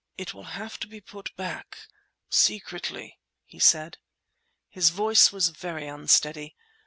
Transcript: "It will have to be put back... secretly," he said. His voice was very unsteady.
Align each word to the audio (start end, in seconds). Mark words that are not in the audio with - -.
"It 0.17 0.33
will 0.33 0.45
have 0.57 0.79
to 0.79 0.87
be 0.87 0.99
put 0.99 1.29
back... 1.35 1.77
secretly," 2.27 3.19
he 3.45 3.59
said. 3.59 3.99
His 4.67 4.89
voice 4.89 5.31
was 5.31 5.49
very 5.49 5.85
unsteady. 5.87 6.55